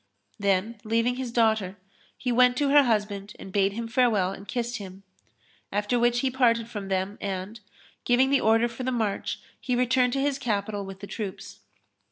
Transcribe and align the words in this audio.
Then 0.39 0.81
leaving 0.83 1.17
his 1.17 1.31
daughter, 1.31 1.77
he 2.17 2.31
went 2.31 2.57
to 2.57 2.69
her 2.69 2.81
husband 2.85 3.33
and 3.37 3.51
bade 3.53 3.73
him 3.73 3.87
farewell 3.87 4.31
and 4.31 4.47
kissed 4.47 4.77
him; 4.77 5.03
after 5.71 5.99
which 5.99 6.21
he 6.21 6.31
parted 6.31 6.67
from 6.67 6.87
them 6.87 7.19
and, 7.21 7.59
giving 8.03 8.31
the 8.31 8.41
order 8.41 8.67
for 8.67 8.81
the 8.81 8.91
march 8.91 9.41
he 9.59 9.75
returned 9.75 10.13
to 10.13 10.19
his 10.19 10.39
capital 10.39 10.83
with 10.87 11.01
his 11.01 11.11
troops. 11.11 11.59